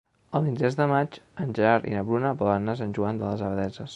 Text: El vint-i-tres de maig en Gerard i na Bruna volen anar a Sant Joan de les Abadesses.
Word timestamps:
El 0.37 0.45
vint-i-tres 0.45 0.77
de 0.79 0.87
maig 0.91 1.19
en 1.43 1.51
Gerard 1.59 1.85
i 1.91 1.95
na 1.97 2.03
Bruna 2.09 2.33
volen 2.41 2.65
anar 2.65 2.77
a 2.79 2.83
Sant 2.83 2.97
Joan 2.99 3.21
de 3.23 3.29
les 3.31 3.45
Abadesses. 3.51 3.89